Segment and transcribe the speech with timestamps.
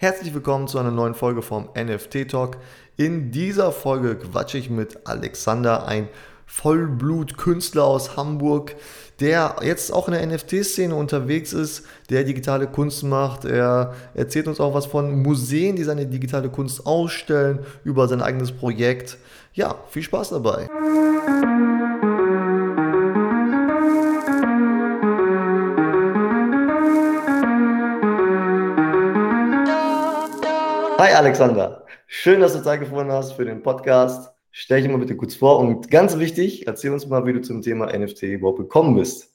[0.00, 2.58] Herzlich willkommen zu einer neuen Folge vom NFT Talk.
[2.96, 6.08] In dieser Folge quatsche ich mit Alexander, ein
[6.46, 8.76] Vollblutkünstler aus Hamburg,
[9.18, 13.44] der jetzt auch in der NFT-Szene unterwegs ist, der digitale Kunst macht.
[13.44, 18.52] Er erzählt uns auch was von Museen, die seine digitale Kunst ausstellen, über sein eigenes
[18.52, 19.18] Projekt.
[19.52, 20.68] Ja, viel Spaß dabei.
[31.00, 34.34] Hi Alexander, schön, dass du Zeit gefunden hast für den Podcast.
[34.50, 37.62] Stell dich mal bitte kurz vor und ganz wichtig, erzähl uns mal, wie du zum
[37.62, 39.32] Thema NFT überhaupt gekommen bist.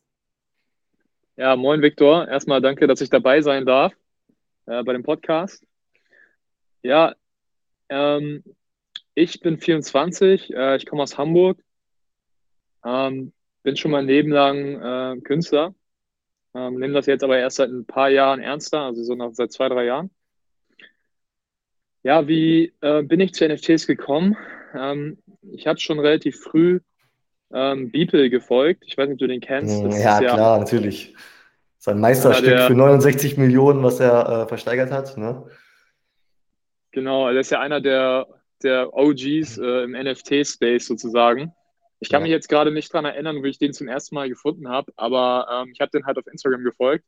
[1.37, 2.27] Ja, moin Viktor.
[2.27, 3.93] Erstmal danke, dass ich dabei sein darf
[4.65, 5.65] äh, bei dem Podcast.
[6.81, 7.15] Ja,
[7.87, 8.43] ähm,
[9.15, 11.63] ich bin 24, äh, ich komme aus Hamburg,
[12.83, 13.31] ähm,
[13.63, 15.73] bin schon mal ein Leben lang äh, Künstler,
[16.55, 19.53] ähm, nehme das jetzt aber erst seit ein paar Jahren ernster, also so nach, seit
[19.53, 20.11] zwei, drei Jahren.
[22.03, 24.37] Ja, wie äh, bin ich zu NFTs gekommen?
[24.75, 25.17] Ähm,
[25.51, 26.79] ich habe schon relativ früh
[27.53, 28.83] ähm, Beeple gefolgt.
[28.85, 29.83] Ich weiß nicht, ob du den kennst.
[29.83, 31.15] Das ja, ja, klar, natürlich.
[31.77, 35.17] Sein Meisterstück der, für 69 Millionen, was er äh, versteigert hat.
[35.17, 35.45] Ne?
[36.91, 38.27] Genau, er ist ja einer der,
[38.61, 41.53] der OGs äh, im NFT-Space sozusagen.
[41.99, 42.23] Ich kann ja.
[42.23, 45.47] mich jetzt gerade nicht daran erinnern, wie ich den zum ersten Mal gefunden habe, aber
[45.51, 47.05] ähm, ich habe den halt auf Instagram gefolgt.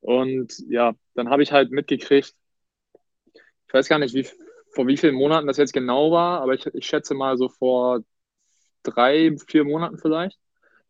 [0.00, 2.34] Und ja, dann habe ich halt mitgekriegt,
[3.72, 4.28] ich weiß gar nicht, wie,
[4.74, 8.00] vor wie vielen Monaten das jetzt genau war, aber ich, ich schätze mal so vor
[8.82, 10.38] drei, vier Monaten vielleicht,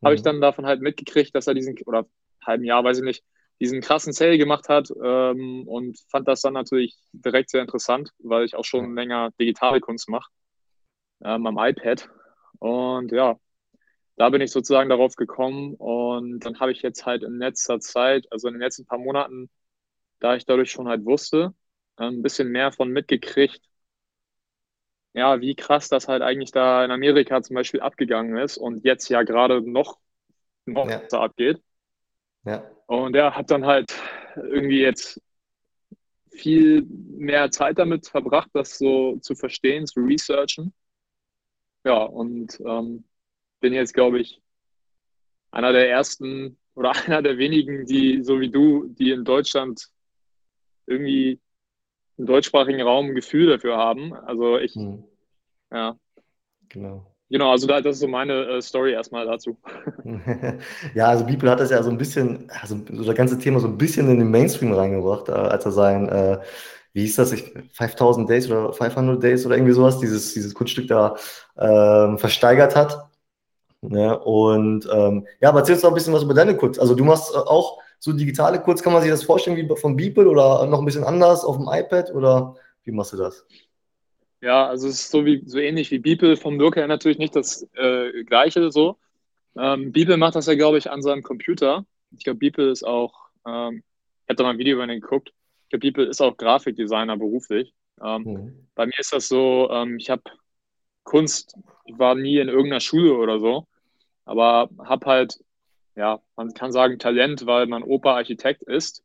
[0.01, 0.07] mhm.
[0.07, 2.07] habe ich dann davon halt mitgekriegt, dass er diesen, oder
[2.45, 3.25] halben Jahr, weiß ich nicht,
[3.61, 8.45] diesen krassen Sale gemacht hat ähm, und fand das dann natürlich direkt sehr interessant, weil
[8.45, 10.29] ich auch schon länger digitale Kunst mache
[11.23, 12.11] ähm, am iPad.
[12.59, 13.37] Und ja,
[14.17, 18.27] da bin ich sozusagen darauf gekommen und dann habe ich jetzt halt in letzter Zeit,
[18.33, 19.49] also in den letzten paar Monaten,
[20.19, 21.55] da ich dadurch schon halt wusste,
[21.97, 23.61] ein bisschen mehr von mitgekriegt,
[25.15, 29.09] ja, wie krass das halt eigentlich da in Amerika zum Beispiel abgegangen ist und jetzt
[29.09, 29.99] ja gerade noch,
[30.65, 31.03] noch ja.
[31.19, 31.63] abgeht.
[32.45, 32.69] Ja.
[32.87, 33.95] Und er hat dann halt
[34.37, 35.21] irgendwie jetzt
[36.31, 40.73] viel mehr Zeit damit verbracht, das so zu verstehen, zu researchen.
[41.85, 43.05] Ja, und ähm,
[43.61, 44.41] bin jetzt, glaube ich,
[45.51, 49.89] einer der ersten oder einer der wenigen, die, so wie du, die in Deutschland
[50.87, 51.41] irgendwie
[52.19, 54.15] im deutschsprachigen Raum ein Gefühl dafür haben.
[54.15, 55.05] Also ich, hm.
[55.71, 55.97] ja.
[56.69, 57.07] Genau.
[57.33, 59.57] Genau, also da, das ist so meine äh, Story erstmal dazu.
[60.95, 63.69] ja, also Beeple hat das ja so ein bisschen, also so das ganze Thema so
[63.69, 66.41] ein bisschen in den Mainstream reingebracht, äh, als er sein, äh,
[66.93, 70.89] wie hieß das, ich, 5000 Days oder 500 Days oder irgendwie sowas, dieses, dieses Kunststück
[70.89, 71.17] da
[71.59, 73.09] ähm, versteigert hat.
[73.83, 76.79] Ja, ne, und ähm, ja, aber erzähl uns doch ein bisschen was über deine Kunst.
[76.79, 79.95] Also du machst äh, auch so digitale Kurz, kann man sich das vorstellen wie von
[79.95, 83.47] Beeple oder noch ein bisschen anders auf dem iPad oder wie machst du das?
[84.41, 87.37] Ja, also es ist so, wie, so ähnlich wie Beeple vom Look her natürlich nicht
[87.37, 88.99] das äh, gleiche so.
[89.57, 91.87] Ähm, Beeple macht das ja, glaube ich, an seinem Computer.
[92.11, 93.85] Ich glaube, Beeple ist auch, ähm,
[94.25, 95.33] ich habe da mal ein Video über den geguckt,
[95.63, 97.73] ich glaube, Beeple ist auch Grafikdesigner beruflich.
[98.05, 98.69] Ähm, mhm.
[98.75, 100.23] Bei mir ist das so, ähm, ich habe
[101.05, 103.69] Kunst, ich war nie in irgendeiner Schule oder so,
[104.25, 105.39] aber habe halt
[105.95, 109.05] ja, man kann sagen Talent, weil mein Opa Architekt ist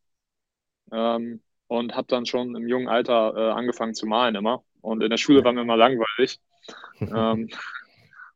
[0.91, 4.63] ähm, und habe dann schon im jungen Alter äh, angefangen zu malen immer.
[4.81, 6.39] Und in der Schule war mir immer langweilig.
[6.99, 7.49] ähm,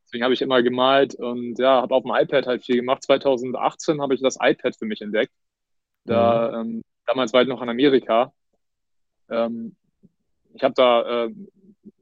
[0.04, 3.02] deswegen habe ich immer gemalt und ja, habe auf dem iPad halt viel gemacht.
[3.02, 5.32] 2018 habe ich das iPad für mich entdeckt.
[6.04, 8.32] Da, ähm, damals war ich noch in Amerika.
[9.30, 9.76] Ähm,
[10.52, 11.30] ich habe da äh,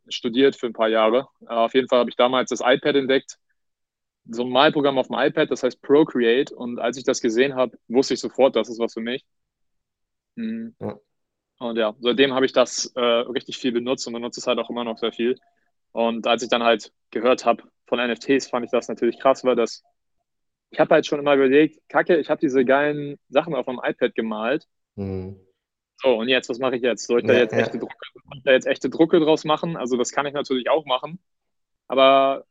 [0.09, 1.29] studiert für ein paar Jahre.
[1.43, 3.39] Äh, auf jeden Fall habe ich damals das iPad entdeckt
[4.31, 6.55] so ein Malprogramm auf dem iPad, das heißt Procreate.
[6.55, 9.25] Und als ich das gesehen habe, wusste ich sofort, das ist was für mich.
[10.37, 10.75] Mhm.
[10.81, 10.99] Ja.
[11.59, 14.71] Und ja, seitdem habe ich das äh, richtig viel benutzt und benutze es halt auch
[14.71, 15.37] immer noch sehr viel.
[15.93, 19.57] Und als ich dann halt gehört habe von NFTs, fand ich das natürlich krass, weil
[19.57, 19.83] das,
[20.71, 24.15] ich habe halt schon immer überlegt, kacke, ich habe diese geilen Sachen auf dem iPad
[24.15, 24.67] gemalt.
[24.95, 25.39] Mhm.
[25.97, 27.07] So, und jetzt, was mache ich jetzt?
[27.07, 27.81] Soll ich da ja, jetzt echte ja.
[27.81, 27.95] Drucke,
[28.45, 29.77] da jetzt echte Drucke draus machen?
[29.77, 31.19] Also das kann ich natürlich auch machen.
[31.89, 32.47] Aber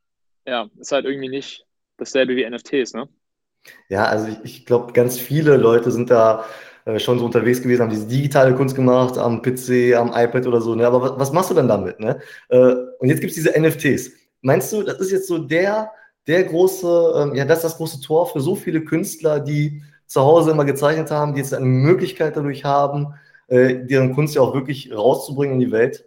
[0.46, 1.66] ja, ist halt irgendwie nicht
[2.00, 3.08] dasselbe wie NFTs, ne?
[3.88, 6.44] Ja, also ich, ich glaube, ganz viele Leute sind da
[6.84, 10.60] äh, schon so unterwegs gewesen, haben diese digitale Kunst gemacht, am PC, am iPad oder
[10.60, 10.74] so.
[10.74, 10.86] Ne?
[10.86, 12.00] Aber was, was machst du dann damit?
[12.00, 12.20] Ne?
[12.48, 14.12] Äh, und jetzt gibt es diese NFTs.
[14.40, 15.90] Meinst du, das ist jetzt so der,
[16.26, 20.22] der große, ähm, ja, das ist das große Tor für so viele Künstler, die zu
[20.22, 23.14] Hause immer gezeichnet haben, die jetzt eine Möglichkeit dadurch haben,
[23.48, 26.04] äh, deren Kunst ja auch wirklich rauszubringen in die Welt?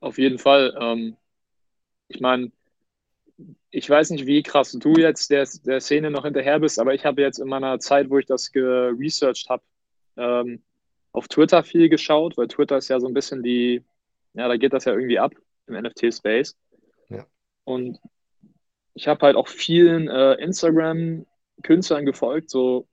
[0.00, 0.74] Auf jeden Fall.
[0.80, 1.16] Ähm,
[2.08, 2.50] ich meine,
[3.74, 7.04] ich weiß nicht, wie krass du jetzt der, der Szene noch hinterher bist, aber ich
[7.04, 9.64] habe jetzt in meiner Zeit, wo ich das geresearched habe,
[10.16, 10.62] ähm,
[11.10, 13.82] auf Twitter viel geschaut, weil Twitter ist ja so ein bisschen die,
[14.34, 15.32] ja, da geht das ja irgendwie ab
[15.66, 16.56] im NFT-Space.
[17.08, 17.26] Ja.
[17.64, 17.98] Und
[18.94, 22.86] ich habe halt auch vielen äh, Instagram-Künstlern gefolgt, so,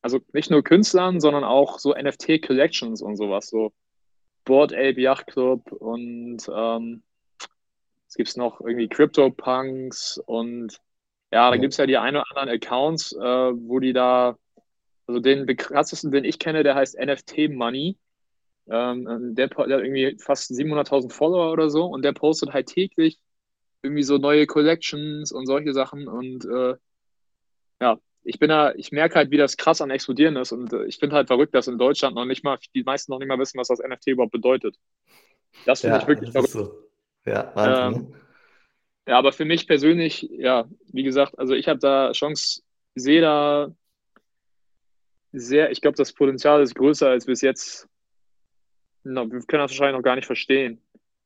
[0.00, 3.72] also nicht nur Künstlern, sondern auch so NFT-Collections und sowas, so
[4.44, 7.02] Board Ape Yacht Club und ähm,
[8.12, 10.78] es gibt noch irgendwie CryptoPunks und
[11.32, 14.36] ja, da gibt es ja die ein oder anderen Accounts, äh, wo die da,
[15.06, 17.96] also den krassesten, den ich kenne, der heißt NFT Money.
[18.68, 23.18] Ähm, der, der, hat irgendwie fast 700.000 Follower oder so und der postet halt täglich
[23.82, 26.76] irgendwie so neue Collections und solche Sachen und äh,
[27.80, 30.84] ja, ich bin da, ich merke halt, wie das krass an explodieren ist und äh,
[30.84, 33.38] ich finde halt verrückt, dass in Deutschland noch nicht mal, die meisten noch nicht mal
[33.38, 34.76] wissen, was das NFT überhaupt bedeutet.
[35.64, 36.50] Das finde ja, ich wirklich verrückt.
[36.50, 36.91] So.
[37.24, 38.02] Ja, Wahnsinn.
[38.02, 38.14] Ähm,
[39.06, 42.62] ja, aber für mich persönlich, ja, wie gesagt, also ich habe da Chance,
[42.94, 43.72] sehe da
[45.32, 47.88] sehr, ich glaube, das Potenzial ist größer als bis jetzt.
[49.04, 50.80] No, wir können das wahrscheinlich noch gar nicht verstehen.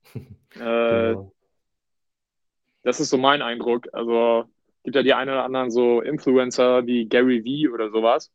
[0.14, 1.32] äh, genau.
[2.82, 3.88] Das ist so mein Eindruck.
[3.92, 4.44] Also
[4.84, 8.30] gibt ja die einen oder anderen so Influencer wie Gary Vee oder sowas,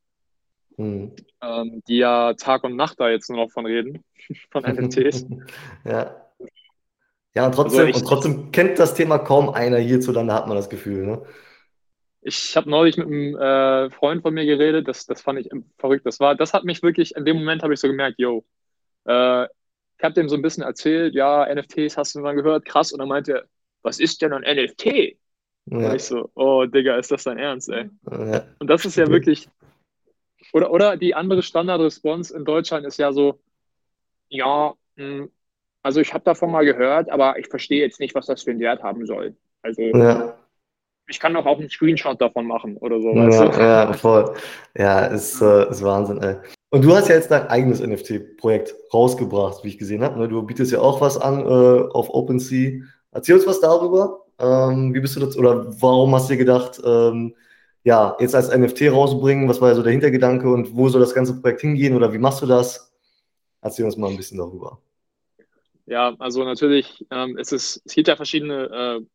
[0.75, 1.15] mhm.
[1.41, 4.03] ähm, die ja Tag und Nacht da jetzt nur noch von reden,
[4.51, 5.25] von NFTs.
[5.85, 6.30] ja.
[7.33, 10.57] Ja, und trotzdem, also ich, und trotzdem kennt das Thema kaum einer hierzulande, hat man
[10.57, 11.21] das Gefühl, ne?
[12.23, 15.49] Ich habe neulich mit einem äh, Freund von mir geredet, das, das fand ich
[15.79, 16.05] verrückt.
[16.05, 18.45] Das war, das hat mich wirklich, in dem Moment habe ich so gemerkt, yo,
[19.05, 22.91] äh, ich habe dem so ein bisschen erzählt, ja, NFTs hast du mal gehört, krass.
[22.91, 23.43] Und dann meinte er,
[23.81, 24.85] was ist denn ein NFT?
[25.65, 25.89] Ja.
[25.89, 27.89] Und ich so, oh Digga, ist das dein Ernst, ey?
[28.09, 28.45] Ja.
[28.59, 29.47] Und das ist ja wirklich,
[30.53, 33.39] oder, oder die andere Standardresponse in Deutschland ist ja so,
[34.29, 35.31] ja, mh, hm,
[35.83, 38.59] also ich habe davon mal gehört, aber ich verstehe jetzt nicht, was das für einen
[38.59, 39.35] Wert haben soll.
[39.63, 40.37] Also ja.
[41.07, 43.13] ich kann doch auch einen Screenshot davon machen oder so.
[43.13, 44.33] Ja, ja voll.
[44.77, 46.35] Ja, ist, äh, ist Wahnsinn, ey.
[46.69, 50.19] Und du hast ja jetzt dein eigenes NFT-Projekt rausgebracht, wie ich gesehen habe.
[50.19, 50.27] Ne?
[50.29, 52.83] Du bietest ja auch was an äh, auf OpenSea.
[53.11, 54.25] Erzähl uns was darüber.
[54.39, 57.35] Ähm, wie bist du das, oder warum hast du dir gedacht, ähm,
[57.83, 59.49] ja, jetzt als NFT rausbringen?
[59.49, 62.19] Was war ja so der Hintergedanke und wo soll das ganze Projekt hingehen oder wie
[62.19, 62.93] machst du das?
[63.61, 64.79] Erzähl uns mal ein bisschen darüber.
[65.85, 69.05] Ja, also natürlich ähm, es ist es, gibt ja verschiedene, äh,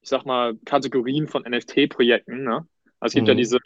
[0.00, 2.44] ich sag mal, Kategorien von NFT-Projekten.
[2.44, 2.66] Ne?
[3.00, 3.30] Also es gibt mhm.
[3.30, 3.58] ja diese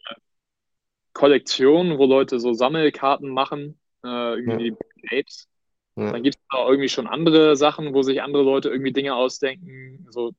[1.13, 5.19] Kollektionen, wo Leute so Sammelkarten machen, äh, irgendwie ja.
[5.19, 5.49] Apes.
[5.97, 6.13] Ja.
[6.13, 10.07] Dann gibt es auch irgendwie schon andere Sachen, wo sich andere Leute irgendwie Dinge ausdenken,
[10.11, 10.33] so,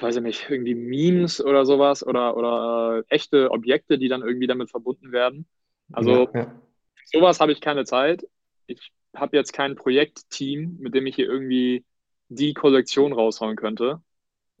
[0.00, 4.48] weiß ich nicht, irgendwie Memes oder sowas oder, oder äh, echte Objekte, die dann irgendwie
[4.48, 5.46] damit verbunden werden.
[5.92, 6.60] Also ja,
[7.04, 8.26] sowas habe ich keine Zeit.
[8.66, 11.84] Ich habe jetzt kein Projektteam, mit dem ich hier irgendwie
[12.28, 14.02] die Kollektion raushauen könnte.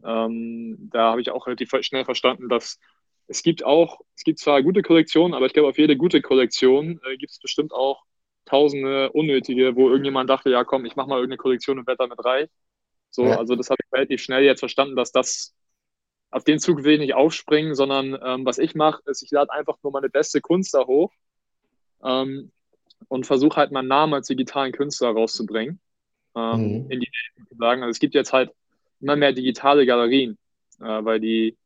[0.04, 2.78] Ähm, da habe ich auch relativ schnell verstanden, dass
[3.26, 7.00] es gibt auch, es gibt zwar gute Kollektionen, aber ich glaube, auf jede gute Kollektion
[7.04, 8.04] äh, gibt es bestimmt auch
[8.46, 12.24] tausende unnötige, wo irgendjemand dachte, ja komm, ich mache mal irgendeine Kollektion und werde damit
[12.24, 12.48] reich.
[13.10, 13.36] So, ja.
[13.38, 15.54] also das habe ich relativ schnell jetzt verstanden, dass das
[16.30, 19.52] auf den Zug will ich nicht aufspringen, sondern ähm, was ich mache, ist, ich lade
[19.52, 21.12] einfach nur meine beste Kunst da hoch
[22.02, 22.52] ähm,
[23.08, 25.80] und versuche halt meinen Namen als digitalen Künstler rauszubringen.
[26.36, 26.90] Ähm, mhm.
[26.90, 27.08] in die
[27.58, 27.82] sagen.
[27.82, 28.50] Also es gibt jetzt halt
[29.00, 30.38] immer mehr digitale Galerien,
[30.80, 31.56] äh, weil die,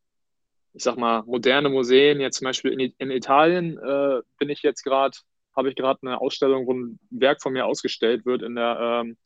[0.73, 4.83] ich sag mal, moderne Museen, jetzt zum Beispiel in, in Italien äh, bin ich jetzt
[4.83, 5.17] gerade,
[5.55, 9.17] habe ich gerade eine Ausstellung, wo ein Werk von mir ausgestellt wird in der ähm,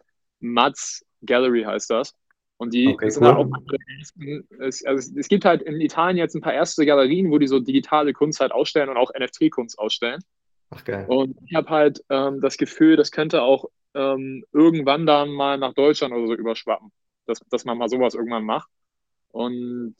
[0.40, 2.14] Mats Gallery heißt das.
[2.58, 3.52] Und die okay, sind halt cool.
[3.52, 3.80] halt
[4.60, 7.46] auch, es, also es gibt halt in Italien jetzt ein paar erste Galerien, wo die
[7.46, 10.20] so digitale Kunst halt ausstellen und auch NFT-Kunst ausstellen.
[10.70, 11.06] Ach, geil.
[11.08, 15.74] Und ich habe halt ähm, das Gefühl, das könnte auch ähm, irgendwann dann mal nach
[15.74, 16.90] Deutschland oder so überschwappen,
[17.26, 18.68] dass, dass man mal sowas irgendwann macht.
[19.30, 19.96] Und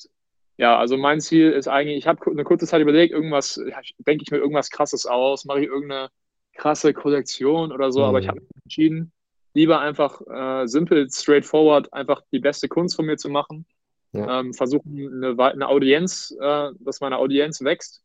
[0.57, 3.61] ja, also mein Ziel ist eigentlich, ich habe eine kurze Zeit überlegt, irgendwas,
[3.99, 6.09] denke ich mir irgendwas krasses aus, mache ich irgendeine
[6.55, 8.07] krasse Kollektion oder so, mhm.
[8.07, 8.31] aber ich mhm.
[8.31, 9.13] habe mich entschieden,
[9.55, 13.67] lieber einfach äh, simpel, straightforward, einfach die beste Kunst von mir zu machen.
[14.13, 14.41] Ja.
[14.41, 18.03] Ähm, versuchen, eine, eine Audienz, äh, dass meine Audienz wächst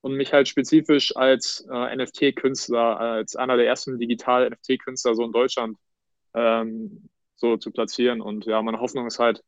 [0.00, 5.32] und mich halt spezifisch als äh, NFT-Künstler, als einer der ersten digital NFT-Künstler so in
[5.32, 5.78] Deutschland
[6.34, 8.20] ähm, so zu platzieren.
[8.20, 9.42] Und ja, meine Hoffnung ist halt,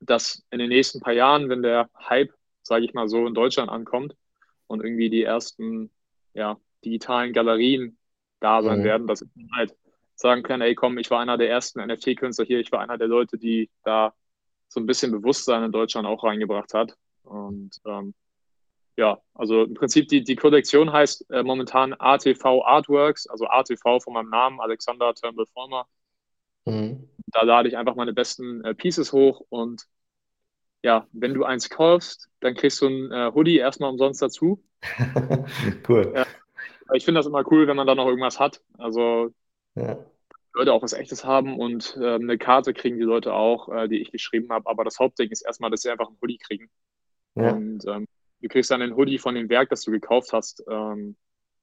[0.00, 3.70] dass in den nächsten paar Jahren, wenn der Hype, sage ich mal so, in Deutschland
[3.70, 4.16] ankommt
[4.66, 5.90] und irgendwie die ersten
[6.34, 7.98] ja, digitalen Galerien
[8.40, 8.84] da sein mhm.
[8.84, 9.76] werden, dass ich halt
[10.14, 13.08] sagen kann, ey komm, ich war einer der ersten NFT-Künstler hier, ich war einer der
[13.08, 14.14] Leute, die da
[14.68, 16.96] so ein bisschen Bewusstsein in Deutschland auch reingebracht hat.
[17.22, 18.14] Und ähm,
[18.96, 24.12] ja, also im Prinzip die, die Kollektion heißt äh, momentan ATV Artworks, also ATV von
[24.12, 25.86] meinem Namen, Alexander Turnbull Former.
[26.66, 27.08] Mhm.
[27.28, 29.86] Da lade ich einfach meine besten äh, Pieces hoch und
[30.82, 34.62] ja, wenn du eins kaufst, dann kriegst du ein äh, Hoodie erstmal umsonst dazu.
[35.88, 36.12] cool.
[36.14, 36.26] Ja.
[36.94, 38.62] ich finde das immer cool, wenn man da noch irgendwas hat.
[38.78, 39.30] Also
[39.74, 39.98] ja.
[40.54, 44.00] Leute auch was Echtes haben und äh, eine Karte kriegen die Leute auch, äh, die
[44.00, 44.68] ich geschrieben habe.
[44.68, 46.70] Aber das Hauptding ist erstmal, dass sie einfach einen Hoodie kriegen.
[47.34, 47.52] Ja.
[47.52, 48.06] Und ähm,
[48.40, 51.16] du kriegst dann den Hoodie von dem Werk, das du gekauft hast, ähm,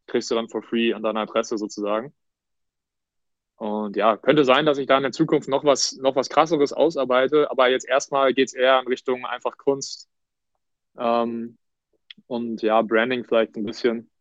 [0.07, 2.13] kriegst du dann for free an deiner Adresse sozusagen.
[3.57, 6.73] Und ja, könnte sein, dass ich da in der Zukunft noch was, noch was krasseres
[6.73, 10.07] ausarbeite, aber jetzt erstmal geht es eher in Richtung einfach Kunst
[10.97, 11.57] ähm,
[12.27, 14.11] und ja, Branding vielleicht ein bisschen.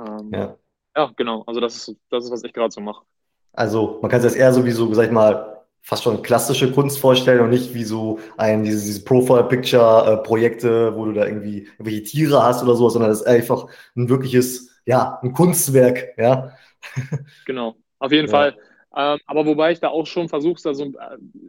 [0.00, 0.56] Ähm, ja.
[0.96, 1.42] ja, genau.
[1.46, 3.04] Also das ist, das ist, was ich gerade so mache.
[3.52, 5.57] Also man kann es jetzt eher so wie so, sag ich mal,
[5.88, 11.14] fast schon klassische Kunst vorstellen und nicht wie so ein, diese, diese Profile-Picture-Projekte, wo du
[11.14, 15.32] da irgendwie irgendwelche Tiere hast oder so, sondern das ist einfach ein wirkliches, ja, ein
[15.32, 16.52] Kunstwerk, ja.
[17.46, 18.30] Genau, auf jeden ja.
[18.30, 18.56] Fall.
[18.94, 20.92] Ähm, aber wobei ich da auch schon versuche, also,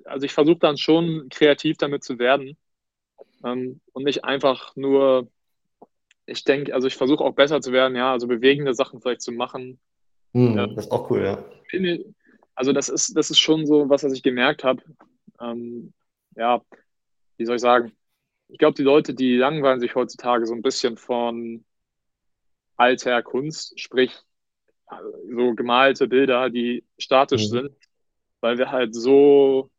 [0.06, 2.56] also ich versuche dann schon kreativ damit zu werden
[3.44, 5.28] ähm, und nicht einfach nur,
[6.26, 9.34] ich denke, also ich versuche auch besser zu werden, ja, also bewegende Sachen vielleicht zu
[9.34, 9.82] machen.
[10.32, 11.44] Mhm, ähm, das ist auch cool, ja.
[12.60, 14.84] Also das ist, das ist schon so was, was ich gemerkt habe.
[15.40, 15.94] Ähm,
[16.36, 16.62] ja,
[17.38, 17.94] wie soll ich sagen?
[18.50, 21.64] Ich glaube, die Leute, die langweilen sich heutzutage so ein bisschen von
[22.76, 24.12] alter Kunst, sprich
[25.30, 27.48] so gemalte Bilder, die statisch mhm.
[27.48, 27.72] sind,
[28.42, 29.72] weil wir halt so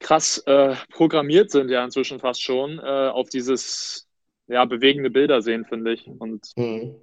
[0.00, 4.08] krass äh, programmiert sind ja inzwischen fast schon äh, auf dieses
[4.48, 6.08] ja bewegende Bilder sehen, finde ich.
[6.08, 6.96] Und mhm.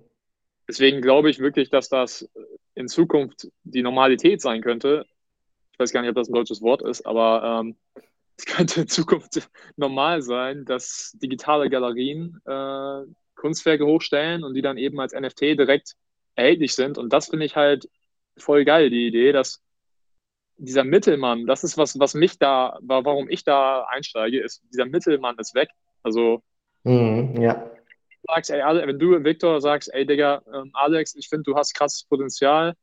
[0.68, 2.30] deswegen glaube ich wirklich, dass das
[2.76, 5.06] in Zukunft die Normalität sein könnte.
[5.72, 7.76] Ich weiß gar nicht, ob das ein deutsches Wort ist, aber ähm,
[8.38, 13.02] es könnte in Zukunft normal sein, dass digitale Galerien äh,
[13.36, 15.94] Kunstwerke hochstellen und die dann eben als NFT direkt
[16.36, 16.98] erhältlich sind.
[16.98, 17.90] Und das finde ich halt
[18.38, 19.64] voll geil, die Idee, dass
[20.58, 25.38] dieser Mittelmann, das ist was, was mich da, warum ich da einsteige, ist, dieser Mittelmann
[25.38, 25.70] ist weg.
[26.04, 26.42] Also,
[26.84, 27.72] mhm, ja.
[28.28, 32.04] Sagst, ey, wenn du, Victor, sagst, ey, Digga, ähm, Alex, ich finde, du hast krasses
[32.04, 32.74] Potenzial,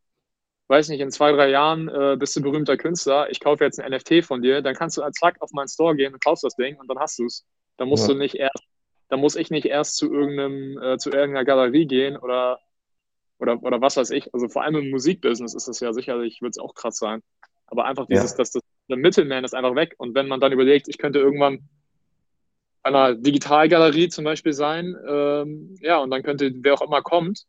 [0.69, 3.93] weiß nicht, in zwei, drei Jahren äh, bist du berühmter Künstler, ich kaufe jetzt ein
[3.93, 6.57] NFT von dir, dann kannst du als zack auf meinen Store gehen und kaufst das
[6.57, 7.45] Ding und dann hast du es.
[7.77, 8.15] Dann musst ja.
[8.15, 8.65] du nicht erst,
[9.09, 12.61] dann muss ich nicht erst zu irgendeinem, äh, zu irgendeiner Galerie gehen oder,
[13.39, 14.33] oder, oder was weiß ich.
[14.33, 17.23] Also vor allem im Musikbusiness ist das ja sicherlich, wird es auch krass sein.
[17.67, 18.37] Aber einfach dieses, ja.
[18.39, 19.95] dass das, der Mittelman ist einfach weg.
[19.99, 21.69] Und wenn man dann überlegt, ich könnte irgendwann
[22.83, 27.45] einer Digitalgalerie zum Beispiel sein, ähm, ja, und dann könnte, wer auch immer kommt,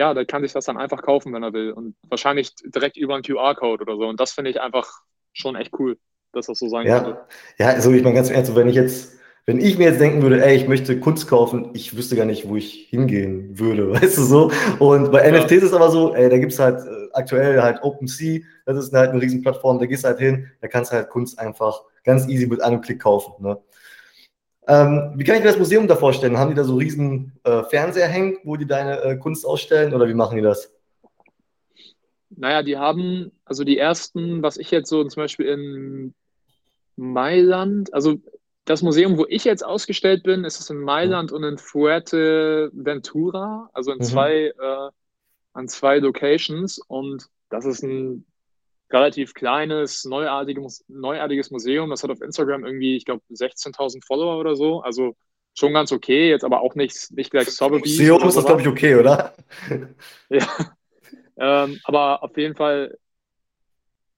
[0.00, 1.72] ja, der kann sich das dann einfach kaufen, wenn er will.
[1.72, 4.08] Und wahrscheinlich direkt über einen QR-Code oder so.
[4.08, 4.88] Und das finde ich einfach
[5.34, 5.98] schon echt cool,
[6.32, 7.00] dass das so sein ja.
[7.00, 7.20] könnte.
[7.58, 10.44] Ja, also ich meine ganz ehrlich, wenn ich jetzt wenn ich mir jetzt denken würde,
[10.44, 14.22] ey, ich möchte Kunst kaufen, ich wüsste gar nicht, wo ich hingehen würde, weißt du
[14.22, 14.52] so.
[14.78, 15.32] Und bei ja.
[15.32, 18.78] NFTs ist es aber so, ey, da gibt es halt äh, aktuell halt OpenSea, das
[18.78, 21.38] ist halt eine riesen Plattform, da gehst du halt hin, da kannst du halt Kunst
[21.38, 23.34] einfach ganz easy mit einem Klick kaufen.
[23.42, 23.58] Ne?
[24.70, 26.38] Ähm, wie kann ich mir das Museum da vorstellen?
[26.38, 30.06] Haben die da so riesen äh, Fernseher hängen, wo die deine äh, Kunst ausstellen oder
[30.06, 30.72] wie machen die das?
[32.28, 36.14] Naja, die haben, also die ersten, was ich jetzt so zum Beispiel in
[36.94, 38.20] Mailand, also
[38.64, 41.38] das Museum, wo ich jetzt ausgestellt bin, ist es in Mailand mhm.
[41.38, 44.02] und in Fuerteventura, also in mhm.
[44.02, 44.90] zwei, äh,
[45.52, 46.78] an zwei Locations.
[46.86, 48.24] Und das ist ein
[48.92, 51.90] relativ kleines, neuartiges, neuartiges Museum.
[51.90, 54.80] Das hat auf Instagram irgendwie, ich glaube, 16.000 Follower oder so.
[54.80, 55.16] Also
[55.54, 57.98] schon ganz okay, jetzt aber auch nicht, nicht gleich Sotheby's.
[57.98, 59.34] Museum ist das, glaube ich, okay, oder?
[60.28, 60.46] ja.
[61.36, 62.98] Ähm, aber auf jeden Fall,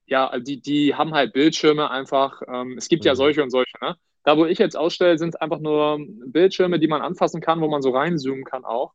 [0.07, 2.43] ja, die, die haben halt Bildschirme einfach.
[2.47, 3.09] Ähm, es gibt mhm.
[3.09, 3.97] ja solche und solche, ne?
[4.25, 7.83] Da, wo ich jetzt ausstelle, sind einfach nur Bildschirme, die man anfassen kann, wo man
[7.83, 8.93] so reinzoomen kann auch.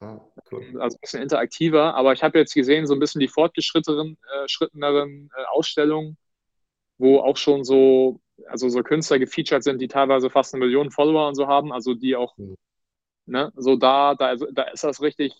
[0.00, 0.80] Ah, cool.
[0.80, 1.94] Also ein bisschen interaktiver.
[1.94, 6.16] Aber ich habe jetzt gesehen, so ein bisschen die fortgeschritteneren äh, äh, Ausstellungen,
[6.98, 11.28] wo auch schon so, also so Künstler gefeatured sind, die teilweise fast eine Million Follower
[11.28, 12.56] und so haben, also die auch, mhm.
[13.26, 15.34] ne, so da, da, da ist das richtig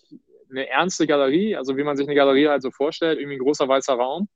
[0.49, 3.67] eine ernste Galerie, also wie man sich eine Galerie halt so vorstellt, irgendwie ein großer
[3.67, 4.29] weißer Raum.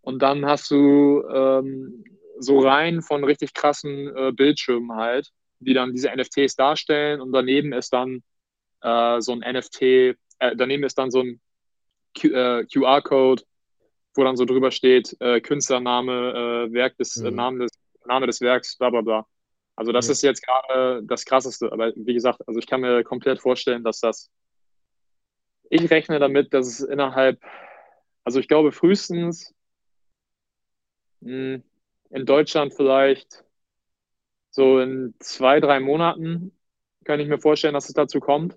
[0.00, 2.04] Und dann hast du ähm,
[2.38, 5.30] so rein von richtig krassen äh, Bildschirmen halt,
[5.60, 8.22] die dann diese NFTs darstellen und daneben ist dann
[8.82, 10.14] äh, so ein NFT, äh,
[10.56, 11.40] daneben ist dann so ein
[12.16, 13.46] QR-Code, äh,
[14.14, 17.34] wo dann so drüber steht, äh, Künstlername, äh, Werk des, mhm.
[17.34, 17.72] Name, des,
[18.06, 19.26] Name des Werks, bla bla bla.
[19.76, 20.12] Also das mhm.
[20.12, 21.70] ist jetzt gerade das Krasseste.
[21.72, 24.30] Aber wie gesagt, also ich kann mir komplett vorstellen, dass das,
[25.70, 27.40] ich rechne damit, dass es innerhalb,
[28.24, 29.54] also ich glaube frühestens,
[31.20, 31.62] mh, hm,
[32.10, 33.44] in Deutschland vielleicht
[34.50, 36.52] so in zwei, drei Monaten
[37.04, 38.56] kann ich mir vorstellen, dass es dazu kommt.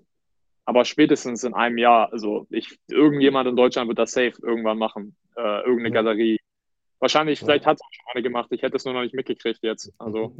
[0.72, 5.18] Aber spätestens in einem Jahr, also ich, irgendjemand in Deutschland wird das safe irgendwann machen.
[5.36, 5.92] Äh, irgendeine.
[5.92, 6.40] Galerie.
[7.02, 8.48] Wahrscheinlich, vielleicht hat es auch schon eine gemacht.
[8.52, 9.92] Ich hätte es nur noch nicht mitgekriegt jetzt.
[9.98, 10.34] Also,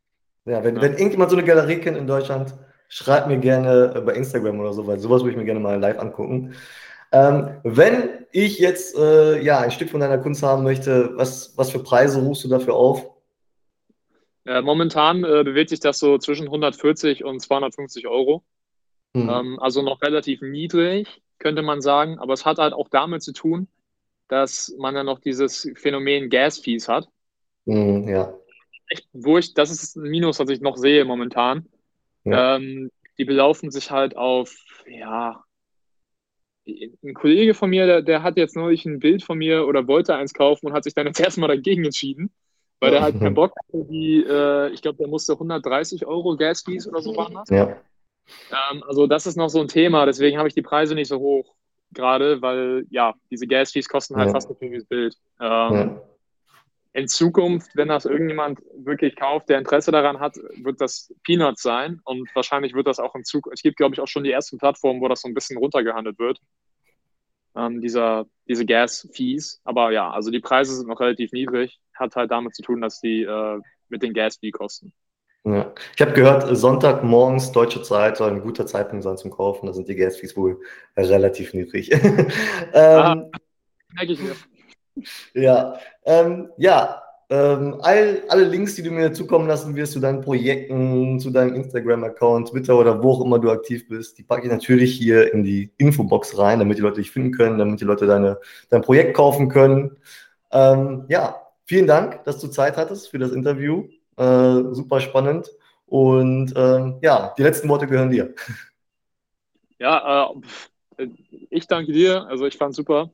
[0.46, 0.80] ja, wenn, ja.
[0.80, 2.54] wenn irgendjemand so eine Galerie kennt in Deutschland,
[2.88, 5.98] schreib mir gerne bei Instagram oder so, weil sowas würde ich mir gerne mal live
[5.98, 6.54] angucken.
[7.12, 11.68] Ähm, wenn ich jetzt äh, ja, ein Stück von deiner Kunst haben möchte, was, was
[11.68, 13.06] für Preise rufst du dafür auf?
[14.46, 18.44] Äh, momentan äh, bewegt sich das so zwischen 140 und 250 Euro.
[19.14, 19.30] Mhm.
[19.30, 22.18] Ähm, also noch relativ niedrig, könnte man sagen.
[22.18, 23.68] Aber es hat halt auch damit zu tun,
[24.28, 27.08] dass man dann noch dieses Phänomen Gas-Fees hat.
[27.64, 28.34] Mhm, ja.
[28.88, 31.66] Echt, wo ich, das ist ein Minus, was ich noch sehe momentan.
[32.24, 32.56] Ja.
[32.56, 34.54] Ähm, die belaufen sich halt auf,
[34.86, 35.44] ja,
[36.66, 40.14] ein Kollege von mir, der, der hat jetzt neulich ein Bild von mir oder wollte
[40.14, 42.30] eins kaufen und hat sich dann jetzt erstmal dagegen entschieden,
[42.80, 46.88] weil der halt keinen Bock hatte, die, äh, ich glaube, der musste 130 Euro Gas-Fees
[46.88, 47.50] oder so das.
[47.50, 47.76] Ja.
[48.50, 51.18] Ähm, also das ist noch so ein Thema, deswegen habe ich die Preise nicht so
[51.18, 51.54] hoch
[51.92, 54.32] gerade, weil ja, diese Gas-Fees kosten halt ja.
[54.34, 55.14] fast so viel wie das Bild.
[55.40, 56.02] Ähm, ja.
[56.92, 62.00] In Zukunft, wenn das irgendjemand wirklich kauft, der Interesse daran hat, wird das Peanuts sein
[62.04, 64.58] und wahrscheinlich wird das auch in Zukunft, es gibt glaube ich auch schon die ersten
[64.58, 66.38] Plattformen, wo das so ein bisschen runtergehandelt wird,
[67.56, 69.60] ähm, dieser, diese Gas-Fees.
[69.64, 73.00] Aber ja, also die Preise sind noch relativ niedrig, hat halt damit zu tun, dass
[73.00, 74.92] die äh, mit den Gas-Fee kosten.
[75.44, 75.72] Ja.
[75.94, 79.66] Ich habe gehört, Sonntagmorgens deutsche Zeit soll ein guter Zeitpunkt sein zum Kaufen.
[79.66, 80.60] Da sind die Gas-Fees wohl
[80.96, 81.92] relativ niedrig.
[81.92, 82.00] ähm,
[82.72, 83.22] ah,
[84.02, 84.34] ich mir.
[85.34, 90.20] Ja, ähm, ja ähm, all, alle Links, die du mir zukommen lassen wirst zu deinen
[90.20, 94.52] Projekten, zu deinem Instagram-Account, Twitter oder wo auch immer du aktiv bist, die packe ich
[94.52, 98.06] natürlich hier in die Infobox rein, damit die Leute dich finden können, damit die Leute
[98.06, 99.96] deine, dein Projekt kaufen können.
[100.52, 103.88] Ähm, ja, vielen Dank, dass du Zeit hattest für das Interview.
[104.16, 105.50] Äh, super spannend.
[105.86, 108.34] Und ähm, ja, die letzten Worte gehören dir.
[109.80, 110.30] Ja,
[110.96, 111.08] äh,
[111.50, 112.24] ich danke dir.
[112.26, 113.10] Also ich fand es super,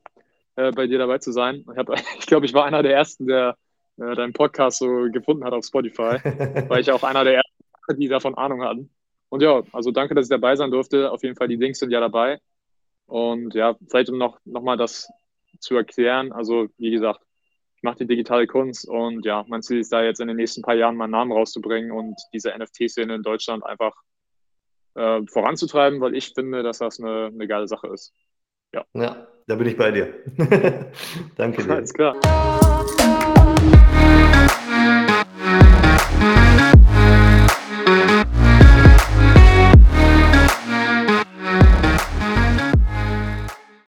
[0.56, 1.64] äh, bei dir dabei zu sein.
[1.72, 1.88] Ich, hab,
[2.18, 3.56] ich glaube, ich war einer der ersten, der
[3.96, 6.18] äh, deinen Podcast so gefunden hat auf Spotify,
[6.68, 8.90] weil ich auch einer der ersten, die davon Ahnung hatten.
[9.30, 11.10] Und ja, also danke, dass ich dabei sein durfte.
[11.10, 12.40] Auf jeden Fall, die Links sind ja dabei.
[13.06, 15.10] Und ja, vielleicht um noch, noch mal das
[15.60, 16.32] zu erklären.
[16.32, 17.20] Also, wie gesagt,
[17.80, 20.60] ich mache die digitale Kunst und ja, mein Ziel ist da jetzt in den nächsten
[20.60, 23.94] paar Jahren meinen Namen rauszubringen und diese NFT-Szene in Deutschland einfach
[24.96, 28.12] äh, voranzutreiben, weil ich finde, dass das eine, eine geile Sache ist.
[28.74, 28.84] Ja.
[28.92, 30.12] ja, da bin ich bei dir.
[31.36, 31.72] Danke dir.
[31.72, 32.16] Alles klar.